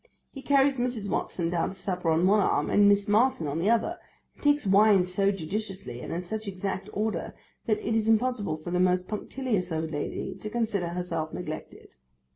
He 0.31 0.41
carries 0.41 0.79
Mrs. 0.79 1.07
Watson 1.11 1.51
down 1.51 1.69
to 1.69 1.75
supper 1.75 2.09
on 2.09 2.25
one 2.25 2.39
arm, 2.39 2.71
and 2.71 2.89
Miss 2.89 3.07
Martin 3.07 3.45
on 3.45 3.59
the 3.59 3.69
other, 3.69 3.99
and 4.33 4.43
takes 4.43 4.65
wine 4.65 5.03
so 5.03 5.29
judiciously, 5.29 6.01
and 6.01 6.11
in 6.11 6.23
such 6.23 6.47
exact 6.47 6.89
order, 6.91 7.35
that 7.67 7.87
it 7.87 7.95
is 7.95 8.07
impossible 8.07 8.57
for 8.57 8.71
the 8.71 8.79
most 8.79 9.07
punctilious 9.07 9.71
old 9.71 9.91
lady 9.91 10.33
to 10.39 10.49
consider 10.49 10.87
herself 10.87 11.33
neglected. 11.33 11.93